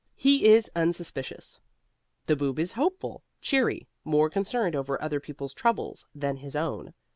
HE 0.15 0.47
IS 0.47 0.71
UNSUSPICIOUS 0.75 1.59
The 2.25 2.35
Boob 2.35 2.57
is 2.57 2.71
hopeful, 2.71 3.23
cheery, 3.39 3.87
more 4.03 4.31
concerned 4.31 4.75
over 4.75 4.99
other 4.99 5.19
people's 5.19 5.53
troubles 5.53 6.07
than 6.15 6.37
his 6.37 6.55
own. 6.55 6.95